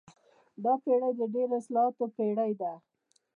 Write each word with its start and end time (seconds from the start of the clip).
دا 0.63 0.73
پېړۍ 0.83 1.11
د 1.19 1.21
ډېرو 1.33 1.55
اصطلاحاتو 1.59 2.05
پېړۍ 2.15 2.51
ده. 2.61 2.71